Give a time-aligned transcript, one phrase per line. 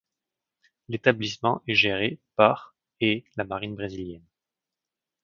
[0.87, 4.25] L'établissement est géré par et la Marine brésilienne.